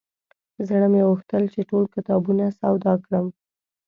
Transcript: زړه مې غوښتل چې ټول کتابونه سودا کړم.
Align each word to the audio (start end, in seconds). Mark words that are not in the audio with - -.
زړه 0.67 0.87
مې 0.93 1.01
غوښتل 1.09 1.43
چې 1.53 1.61
ټول 1.69 1.83
کتابونه 1.95 2.45
سودا 2.59 2.93
کړم. 3.05 3.27